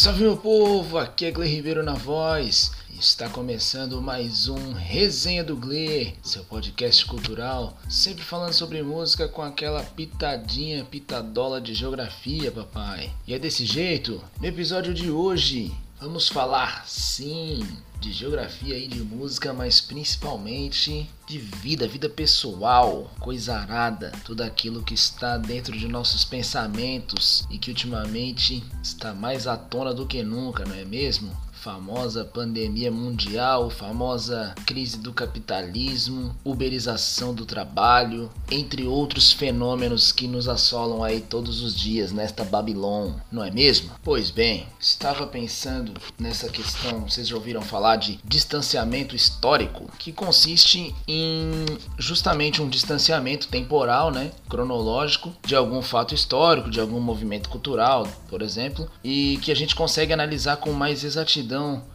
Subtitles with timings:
[0.00, 2.70] Salve meu povo, aqui é Gle Ribeiro na voz.
[3.00, 9.42] Está começando mais um Resenha do Gle, seu podcast cultural, sempre falando sobre música com
[9.42, 13.10] aquela pitadinha, pitadola de geografia, papai.
[13.26, 17.66] E é desse jeito, no episódio de hoje, vamos falar, sim,
[18.00, 24.82] de geografia e de música, mas principalmente de vida, vida pessoal, coisa arada, tudo aquilo
[24.82, 30.22] que está dentro de nossos pensamentos e que ultimamente está mais à tona do que
[30.22, 31.36] nunca, não é mesmo?
[31.62, 40.48] Famosa pandemia mundial, famosa crise do capitalismo, uberização do trabalho, entre outros fenômenos que nos
[40.48, 43.90] assolam aí todos os dias nesta Babilônia, não é mesmo?
[44.02, 50.94] Pois bem, estava pensando nessa questão, vocês já ouviram falar de distanciamento histórico, que consiste
[51.06, 51.64] em
[51.98, 58.42] justamente um distanciamento temporal, né, cronológico de algum fato histórico, de algum movimento cultural, por
[58.42, 61.47] exemplo, e que a gente consegue analisar com mais exatidão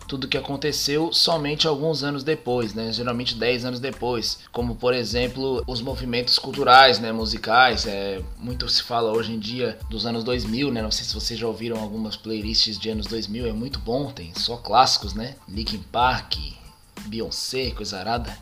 [0.07, 2.91] tudo que aconteceu somente alguns anos depois, né?
[2.91, 8.83] Geralmente 10 anos depois, como por exemplo os movimentos culturais, né, musicais, é muito se
[8.83, 10.81] fala hoje em dia dos anos 2000, né?
[10.81, 14.33] Não sei se vocês já ouviram algumas playlists de anos 2000, é muito bom, tem
[14.35, 15.35] só clássicos, né?
[15.47, 16.35] Linkin Park,
[17.05, 18.37] Beyoncé, coisa arada.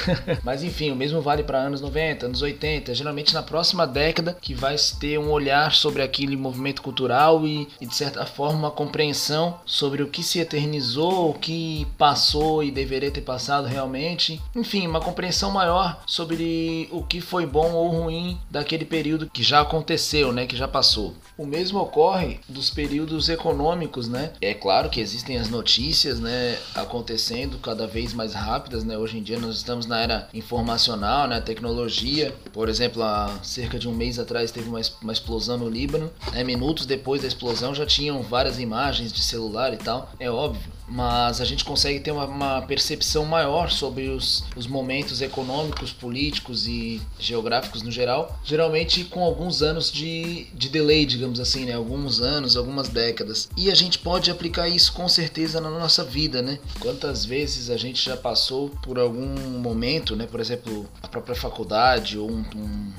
[0.42, 4.54] Mas enfim, o mesmo vale para anos 90, anos 80, geralmente na próxima década que
[4.54, 9.60] vai ter um olhar sobre aquele movimento cultural e, e, de certa forma uma compreensão
[9.64, 14.40] sobre o que se eternizou, o que passou e deveria ter passado realmente.
[14.54, 19.60] Enfim, uma compreensão maior sobre o que foi bom ou ruim daquele período que já
[19.60, 21.14] aconteceu, né, que já passou.
[21.36, 24.32] O mesmo ocorre dos períodos econômicos, né?
[24.40, 28.96] É claro que existem as notícias, né, acontecendo cada vez mais rápidas, né?
[28.96, 32.34] Hoje em dia nós estamos na era informacional, né, tecnologia.
[32.52, 36.10] Por exemplo, há cerca de um mês atrás teve uma, uma explosão no Líbano.
[36.32, 40.10] Né, minutos depois da explosão já tinham várias imagens de celular e tal.
[40.18, 45.22] É óbvio mas a gente consegue ter uma, uma percepção maior sobre os, os, momentos
[45.22, 51.64] econômicos, políticos e geográficos no geral, geralmente com alguns anos de, de delay, digamos assim,
[51.64, 51.72] né?
[51.72, 53.48] alguns anos, algumas décadas.
[53.56, 56.58] E a gente pode aplicar isso com certeza na nossa vida, né?
[56.78, 60.26] Quantas vezes a gente já passou por algum momento, né?
[60.26, 62.92] por exemplo, a própria faculdade ou um, um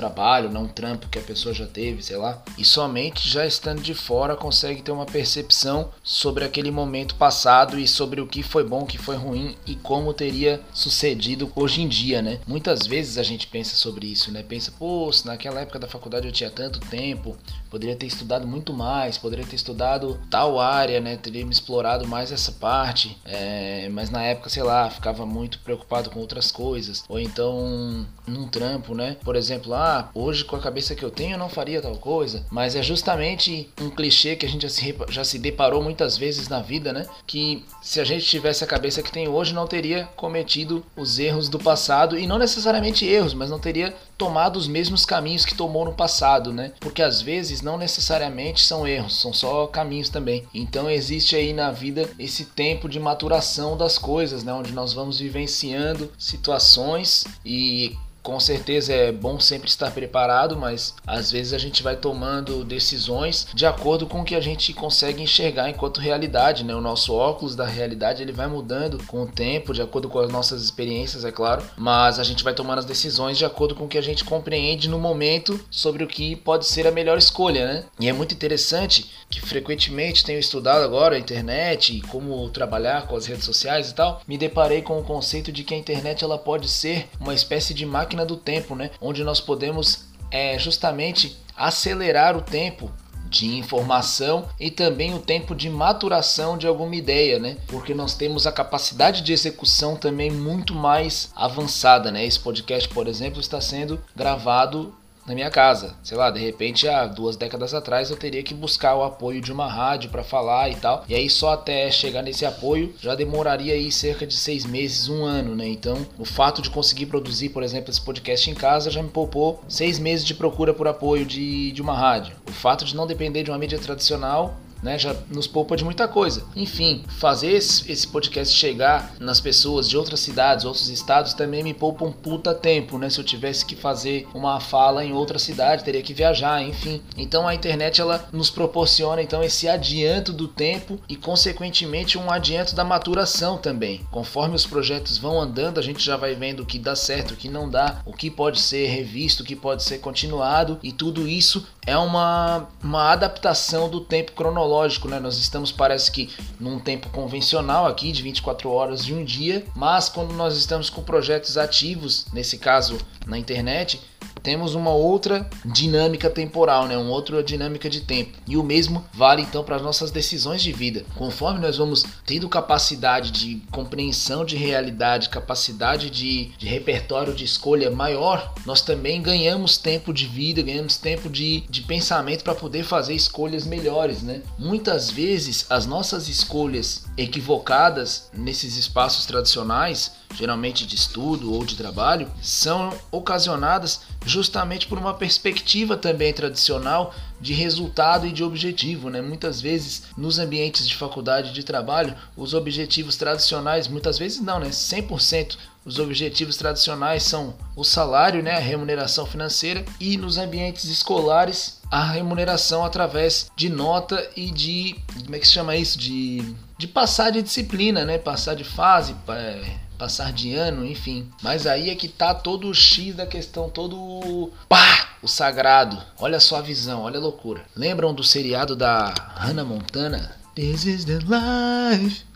[0.00, 2.42] trabalho, não um trampo que a pessoa já teve, sei lá.
[2.56, 7.86] E somente já estando de fora consegue ter uma percepção sobre aquele momento passado e
[7.86, 11.88] sobre o que foi bom, o que foi ruim e como teria sucedido hoje em
[11.88, 12.40] dia, né?
[12.46, 14.42] Muitas vezes a gente pensa sobre isso, né?
[14.42, 17.36] Pensa, pô, se naquela época da faculdade eu tinha tanto tempo,
[17.70, 21.16] poderia ter estudado muito mais, poderia ter estudado tal área, né?
[21.16, 23.88] Teria me explorado mais essa parte, é...
[23.90, 28.94] mas na época, sei lá, ficava muito preocupado com outras coisas, ou então num trampo,
[28.94, 29.16] né?
[29.22, 32.44] Por exemplo, ah, hoje com a cabeça que eu tenho eu não faria tal coisa,
[32.50, 36.48] mas é justamente um clichê que a gente já se, já se deparou muitas vezes
[36.48, 37.06] na vida, né?
[37.26, 41.48] Que se a gente tivesse a cabeça que tem hoje, não teria cometido os erros
[41.48, 45.84] do passado e não necessariamente erros, mas não teria tomado os mesmos caminhos que tomou
[45.84, 46.72] no passado, né?
[46.78, 50.46] Porque às vezes não necessariamente são erros, são só caminhos também.
[50.52, 54.52] Então existe aí na vida esse tempo de maturação das coisas, né?
[54.52, 61.30] Onde nós vamos vivenciando situações e com certeza é bom sempre estar preparado, mas às
[61.30, 65.70] vezes a gente vai tomando decisões de acordo com o que a gente consegue enxergar
[65.70, 66.74] enquanto realidade, né?
[66.74, 70.30] O nosso óculos da realidade ele vai mudando com o tempo, de acordo com as
[70.30, 73.88] nossas experiências, é claro, mas a gente vai tomando as decisões de acordo com o
[73.88, 77.84] que a gente compreende no momento sobre o que pode ser a melhor escolha, né?
[77.98, 83.16] E é muito interessante que frequentemente tenho estudado agora a internet e como trabalhar com
[83.16, 86.36] as redes sociais e tal, me deparei com o conceito de que a internet ela
[86.38, 88.90] pode ser uma espécie de máquina máquina do tempo, né?
[89.00, 92.90] Onde nós podemos é, justamente acelerar o tempo
[93.28, 97.56] de informação e também o tempo de maturação de alguma ideia, né?
[97.68, 102.24] Porque nós temos a capacidade de execução também muito mais avançada, né?
[102.24, 104.92] Esse podcast, por exemplo, está sendo gravado
[105.30, 105.94] na minha casa.
[106.02, 109.52] Sei lá, de repente, há duas décadas atrás eu teria que buscar o apoio de
[109.52, 111.04] uma rádio para falar e tal.
[111.08, 115.24] E aí só até chegar nesse apoio já demoraria aí cerca de seis meses, um
[115.24, 115.68] ano, né?
[115.68, 119.62] Então, o fato de conseguir produzir, por exemplo, esse podcast em casa já me poupou
[119.68, 122.34] seis meses de procura por apoio de, de uma rádio.
[122.48, 124.98] O fato de não depender de uma mídia tradicional né?
[124.98, 126.44] Já nos poupa de muita coisa.
[126.56, 132.04] Enfim, fazer esse podcast chegar nas pessoas de outras cidades, outros estados também me poupa
[132.04, 133.10] um puta tempo, né?
[133.10, 137.02] Se eu tivesse que fazer uma fala em outra cidade, teria que viajar, enfim.
[137.16, 142.74] Então a internet ela nos proporciona então esse adianto do tempo e consequentemente um adianto
[142.74, 144.00] da maturação também.
[144.10, 147.36] Conforme os projetos vão andando, a gente já vai vendo o que dá certo, o
[147.36, 151.28] que não dá, o que pode ser revisto, o que pode ser continuado e tudo
[151.28, 155.18] isso é uma, uma adaptação do tempo cronológico tecnológico, né?
[155.18, 160.08] Nós estamos, parece que, num tempo convencional aqui, de 24 horas de um dia, mas
[160.08, 162.96] quando nós estamos com projetos ativos, nesse caso
[163.26, 164.00] na internet,
[164.42, 166.96] temos uma outra dinâmica temporal, né?
[166.96, 168.38] uma outra dinâmica de tempo.
[168.46, 171.04] E o mesmo vale então para as nossas decisões de vida.
[171.16, 177.90] Conforme nós vamos tendo capacidade de compreensão de realidade, capacidade de, de repertório de escolha
[177.90, 183.14] maior, nós também ganhamos tempo de vida, ganhamos tempo de, de pensamento para poder fazer
[183.14, 184.22] escolhas melhores.
[184.22, 184.42] Né?
[184.58, 192.30] Muitas vezes as nossas escolhas equivocadas nesses espaços tradicionais geralmente de estudo ou de trabalho,
[192.40, 199.20] são ocasionadas justamente por uma perspectiva também tradicional de resultado e de objetivo, né?
[199.20, 204.68] Muitas vezes nos ambientes de faculdade de trabalho, os objetivos tradicionais, muitas vezes não, né?
[204.68, 211.80] 100% os objetivos tradicionais são o salário, né, a remuneração financeira e nos ambientes escolares
[211.90, 214.94] a remuneração através de nota e de
[215.24, 219.14] como é que se chama isso de de passar de disciplina, né, passar de fase,
[219.28, 221.30] é, passar de ano, enfim.
[221.42, 226.02] Mas aí é que tá todo o X da questão, todo pá, o sagrado.
[226.18, 227.66] Olha só a visão, olha a loucura.
[227.76, 230.34] Lembram do seriado da Hannah Montana?
[230.54, 232.29] This is the life.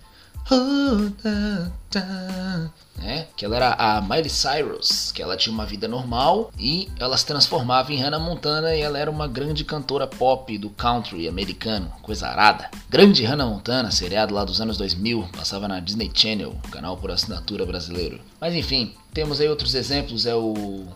[2.97, 3.27] Né?
[3.37, 7.27] Que ela era a Miley Cyrus, que ela tinha uma vida normal e ela se
[7.27, 12.29] transformava em Hannah Montana e ela era uma grande cantora pop do country americano, coisa
[12.29, 12.71] arada.
[12.89, 17.67] Grande Hannah Montana, seriado lá dos anos 2000, passava na Disney Channel, canal por assinatura
[17.67, 18.21] brasileiro.
[18.41, 20.87] Mas enfim, temos aí outros exemplos, é o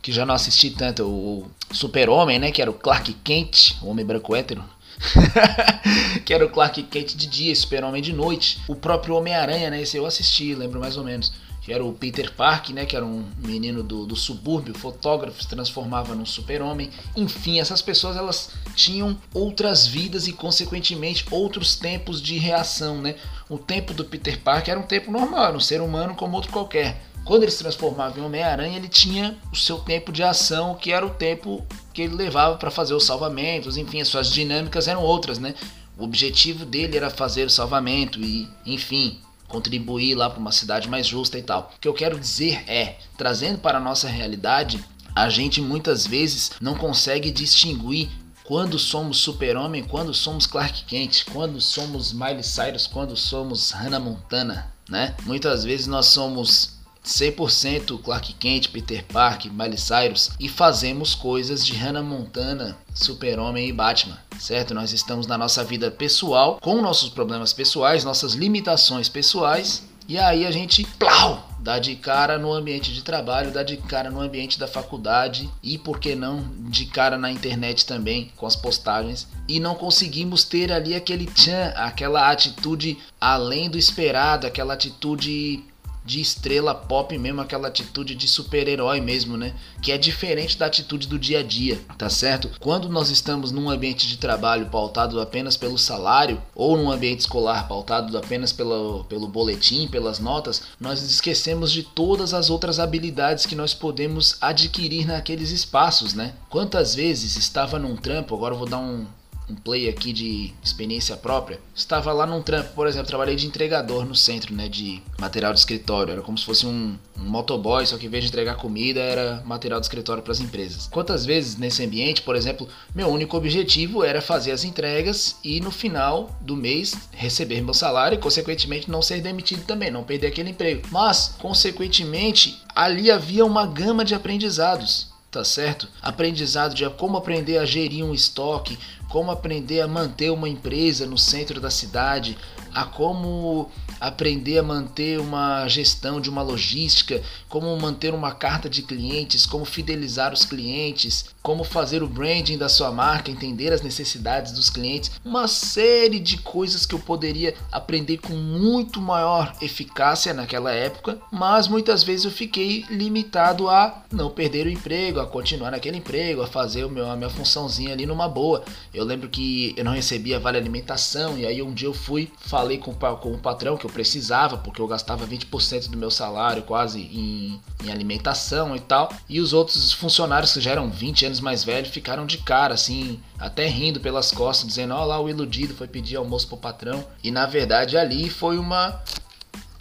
[0.00, 4.06] que já não assisti tanto, o Super-Homem, né, que era o Clark Kent, o homem
[4.06, 4.64] branco hétero,
[6.24, 8.60] que era o Clark Kent de dia, Super-Homem de noite.
[8.68, 9.82] O próprio Homem-Aranha, né?
[9.82, 11.32] Esse eu assisti, lembro mais ou menos.
[11.62, 12.86] Que era o Peter Park, né?
[12.86, 16.90] Que era um menino do, do subúrbio, fotógrafo, se transformava num super-homem.
[17.16, 23.16] Enfim, essas pessoas elas tinham outras vidas e, consequentemente, outros tempos de reação, né?
[23.48, 26.52] O tempo do Peter Park era um tempo normal, era um ser humano como outro
[26.52, 27.02] qualquer.
[27.24, 31.04] Quando ele se transformava em Homem-Aranha, ele tinha o seu tempo de ação, que era
[31.04, 31.62] o tempo
[31.98, 35.52] que ele levava para fazer os salvamentos, enfim, as suas dinâmicas eram outras, né?
[35.98, 39.18] O objetivo dele era fazer o salvamento e, enfim,
[39.48, 41.72] contribuir lá para uma cidade mais justa e tal.
[41.74, 44.78] O que eu quero dizer é, trazendo para a nossa realidade,
[45.12, 48.08] a gente muitas vezes não consegue distinguir
[48.44, 54.72] quando somos Super-Homem, quando somos Clark Kent, quando somos Miley Cyrus, quando somos Hannah Montana,
[54.88, 55.16] né?
[55.24, 56.77] Muitas vezes nós somos
[57.08, 63.72] 100% Clark Kent, Peter Parker, Miley Cyrus e fazemos coisas de Hannah Montana, Super-Homem e
[63.72, 64.74] Batman, certo?
[64.74, 70.46] Nós estamos na nossa vida pessoal, com nossos problemas pessoais, nossas limitações pessoais e aí
[70.46, 74.58] a gente, plau, dá de cara no ambiente de trabalho, dá de cara no ambiente
[74.58, 79.28] da faculdade e, por que não, de cara na internet também, com as postagens.
[79.46, 85.62] E não conseguimos ter ali aquele tchan, aquela atitude além do esperado, aquela atitude
[86.08, 89.52] de estrela pop mesmo, aquela atitude de super-herói mesmo, né?
[89.82, 92.50] Que é diferente da atitude do dia a dia, tá certo?
[92.58, 97.68] Quando nós estamos num ambiente de trabalho pautado apenas pelo salário, ou num ambiente escolar
[97.68, 103.54] pautado apenas pelo, pelo boletim, pelas notas, nós esquecemos de todas as outras habilidades que
[103.54, 106.32] nós podemos adquirir naqueles espaços, né?
[106.48, 109.04] Quantas vezes estava num trampo, agora vou dar um,
[109.48, 114.04] um play aqui de experiência própria, estava lá num trampo, por exemplo, trabalhei de entregador
[114.04, 117.96] no centro, né, de material de escritório, era como se fosse um, um motoboy, só
[117.96, 120.88] que em vez de entregar comida era material de escritório para as empresas.
[120.88, 125.70] Quantas vezes nesse ambiente, por exemplo, meu único objetivo era fazer as entregas e no
[125.70, 130.50] final do mês receber meu salário e consequentemente não ser demitido também, não perder aquele
[130.50, 130.82] emprego.
[130.90, 135.88] Mas, consequentemente, ali havia uma gama de aprendizados tá certo?
[136.00, 141.18] Aprendizado de como aprender a gerir um estoque, como aprender a manter uma empresa no
[141.18, 142.36] centro da cidade,
[142.74, 143.70] a como
[144.00, 149.64] aprender a manter uma gestão de uma logística, como manter uma carta de clientes, como
[149.64, 155.10] fidelizar os clientes, como fazer o branding da sua marca, entender as necessidades dos clientes,
[155.24, 161.66] uma série de coisas que eu poderia aprender com muito maior eficácia naquela época, mas
[161.66, 166.46] muitas vezes eu fiquei limitado a não perder o emprego, a continuar naquele emprego, a
[166.46, 168.62] fazer o meu, a minha funçãozinha ali numa boa.
[168.92, 172.78] Eu lembro que eu não recebia vale alimentação e aí um dia eu fui, falei
[172.78, 177.00] com, com o patrão que eu precisava, porque eu gastava 20% do meu salário quase
[177.00, 179.12] em, em, alimentação e tal.
[179.28, 183.20] E os outros funcionários que já eram 20 anos mais velhos ficaram de cara, assim,
[183.38, 187.04] até rindo pelas costas, dizendo: Ó, lá o iludido foi pedir almoço pro patrão.
[187.24, 189.00] E na verdade ali foi uma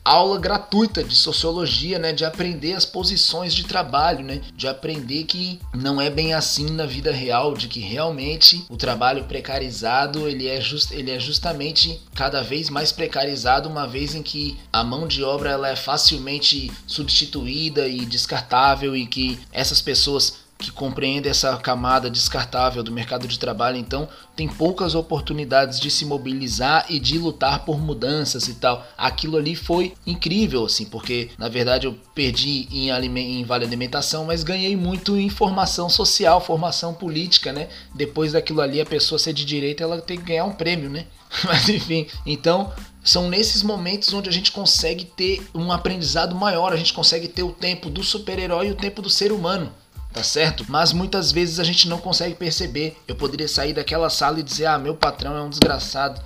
[0.07, 5.59] aula gratuita de sociologia, né, de aprender as posições de trabalho, né, de aprender que
[5.73, 10.61] não é bem assim na vida real, de que realmente o trabalho precarizado ele é,
[10.61, 15.23] just, ele é justamente cada vez mais precarizado, uma vez em que a mão de
[15.23, 22.09] obra ela é facilmente substituída e descartável e que essas pessoas que compreende essa camada
[22.09, 27.63] descartável do mercado de trabalho, então tem poucas oportunidades de se mobilizar e de lutar
[27.63, 28.85] por mudanças e tal.
[28.97, 34.43] Aquilo ali foi incrível, assim, porque na verdade eu perdi em, em vale alimentação, mas
[34.43, 37.69] ganhei muito em formação social, formação política, né?
[37.93, 41.05] Depois daquilo ali, a pessoa ser de direita, ela tem que ganhar um prêmio, né?
[41.43, 42.71] Mas enfim, então
[43.03, 47.43] são nesses momentos onde a gente consegue ter um aprendizado maior, a gente consegue ter
[47.43, 49.71] o tempo do super-herói e o tempo do ser humano
[50.13, 50.65] tá certo?
[50.67, 52.97] Mas muitas vezes a gente não consegue perceber.
[53.07, 56.21] Eu poderia sair daquela sala e dizer: ah, meu patrão é um desgraçado,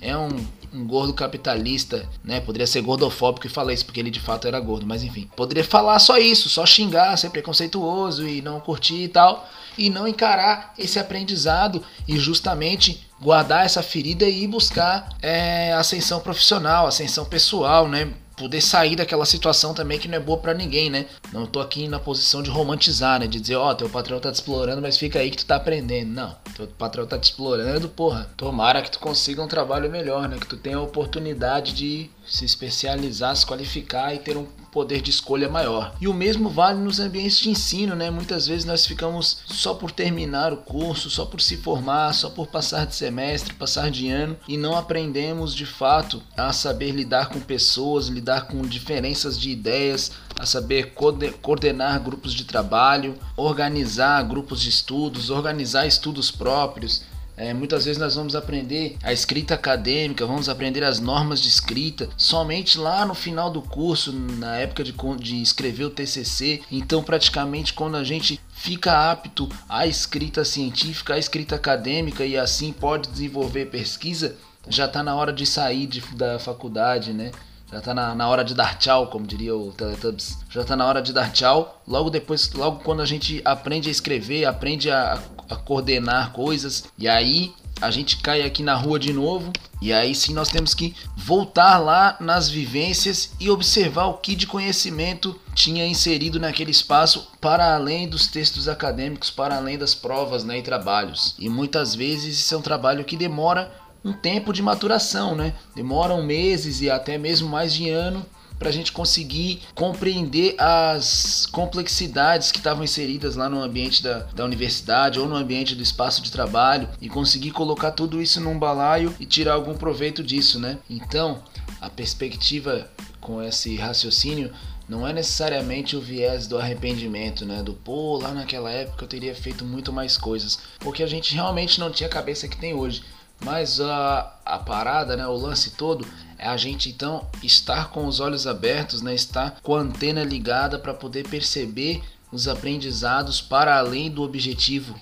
[0.00, 0.28] é um,
[0.72, 2.40] um gordo capitalista, né?
[2.40, 5.28] Poderia ser gordofóbico e falar isso porque ele de fato era gordo, mas enfim.
[5.36, 10.08] Poderia falar só isso, só xingar, ser preconceituoso e não curtir e tal, e não
[10.08, 17.88] encarar esse aprendizado e justamente guardar essa ferida e buscar é, ascensão profissional, ascensão pessoal,
[17.88, 18.12] né?
[18.36, 21.06] Poder sair daquela situação também que não é boa para ninguém, né?
[21.32, 23.26] Não tô aqui na posição de romantizar, né?
[23.26, 25.56] De dizer, ó, oh, teu patrão tá te explorando, mas fica aí que tu tá
[25.56, 26.12] aprendendo.
[26.12, 28.30] Não, teu patrão tá te explorando, porra.
[28.36, 30.38] Tomara que tu consiga um trabalho melhor, né?
[30.38, 35.10] Que tu tenha a oportunidade de se especializar, se qualificar e ter um poder de
[35.10, 35.94] escolha maior.
[36.00, 38.10] E o mesmo vale nos ambientes de ensino, né?
[38.10, 42.46] Muitas vezes nós ficamos só por terminar o curso, só por se formar, só por
[42.46, 47.38] passar de semestre, passar de ano e não aprendemos de fato a saber lidar com
[47.38, 50.94] pessoas, lidar com diferenças de ideias, a saber
[51.40, 57.04] coordenar grupos de trabalho, organizar grupos de estudos, organizar estudos próprios,
[57.36, 62.08] é, muitas vezes nós vamos aprender a escrita acadêmica, vamos aprender as normas de escrita
[62.16, 66.60] somente lá no final do curso, na época de, de escrever o TCC.
[66.70, 72.72] Então, praticamente, quando a gente fica apto à escrita científica, à escrita acadêmica e assim
[72.72, 74.36] pode desenvolver pesquisa,
[74.68, 77.30] já está na hora de sair de, da faculdade, né?
[77.72, 80.36] Já tá na, na hora de dar tchau, como diria o Teletubbies.
[80.50, 81.82] Já tá na hora de dar tchau.
[81.88, 87.08] Logo depois, logo quando a gente aprende a escrever, aprende a, a coordenar coisas, e
[87.08, 89.50] aí a gente cai aqui na rua de novo.
[89.80, 94.46] E aí sim nós temos que voltar lá nas vivências e observar o que de
[94.46, 100.58] conhecimento tinha inserido naquele espaço para além dos textos acadêmicos, para além das provas né,
[100.58, 101.34] e trabalhos.
[101.38, 103.72] E muitas vezes isso é um trabalho que demora
[104.04, 105.54] um tempo de maturação, né?
[105.74, 108.24] Demoram meses e até mesmo mais de ano
[108.62, 114.44] para a gente conseguir compreender as complexidades que estavam inseridas lá no ambiente da, da
[114.44, 119.12] universidade ou no ambiente do espaço de trabalho e conseguir colocar tudo isso num balaio
[119.18, 120.78] e tirar algum proveito disso, né?
[120.88, 121.42] Então,
[121.80, 122.88] a perspectiva
[123.20, 124.52] com esse raciocínio
[124.88, 127.62] não é necessariamente o viés do arrependimento, né?
[127.62, 131.80] Do pô, lá naquela época eu teria feito muito mais coisas, porque a gente realmente
[131.80, 133.02] não tinha a cabeça que tem hoje.
[133.42, 136.06] Mas a, a parada, né, o lance todo
[136.38, 140.78] é a gente então estar com os olhos abertos, né, estar com a antena ligada
[140.78, 144.98] para poder perceber os aprendizados para além do objetivo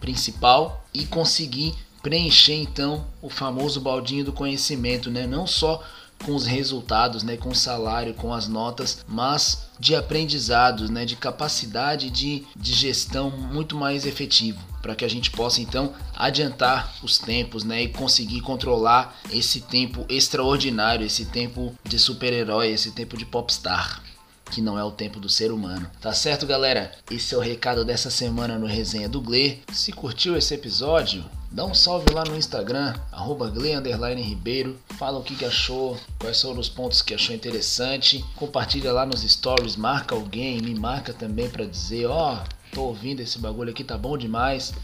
[0.00, 5.26] principal e conseguir preencher então o famoso baldinho do conhecimento, né?
[5.26, 5.82] Não só
[6.24, 11.16] com os resultados, né, com o salário, com as notas, mas de aprendizados, né, de
[11.16, 17.18] capacidade de, de gestão muito mais efetivo, para que a gente possa então adiantar os
[17.18, 23.26] tempos, né, e conseguir controlar esse tempo extraordinário, esse tempo de super-herói, esse tempo de
[23.26, 24.02] popstar
[24.50, 25.90] que não é o tempo do ser humano.
[26.00, 26.92] Tá certo, galera?
[27.10, 29.62] Esse é o recado dessa semana no Resenha do Gle.
[29.72, 31.24] Se curtiu esse episódio,
[31.54, 33.48] dá um salve lá no Instagram, arroba
[34.16, 39.06] Ribeiro, fala o que, que achou, quais foram os pontos que achou interessante, compartilha lá
[39.06, 43.70] nos stories, marca alguém, me marca também para dizer, ó, oh, tô ouvindo esse bagulho
[43.70, 44.74] aqui, tá bom demais.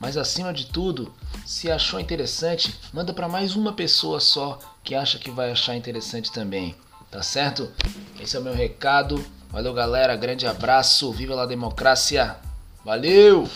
[0.00, 1.12] Mas acima de tudo,
[1.44, 6.32] se achou interessante, manda para mais uma pessoa só que acha que vai achar interessante
[6.32, 6.74] também.
[7.10, 7.70] Tá certo?
[8.18, 9.24] Esse é o meu recado.
[9.48, 10.16] Valeu, galera.
[10.16, 11.12] Grande abraço.
[11.12, 12.36] Viva a democracia.
[12.84, 13.48] Valeu!